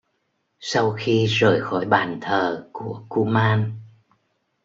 Sau 0.59 0.91
khi 0.93 1.25
rời 1.25 1.61
khỏi 1.61 1.85
bàn 1.85 2.19
thờ 2.21 2.69
của 2.73 3.03
kuman 3.09 3.77